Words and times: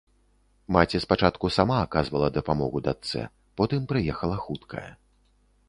Маці 0.75 1.01
спачатку 1.03 1.45
сама 1.57 1.77
аказвала 1.87 2.31
дапамогу 2.39 2.77
дачцэ, 2.89 3.21
потым 3.61 3.81
прыехала 3.95 4.37
хуткая. 4.47 4.91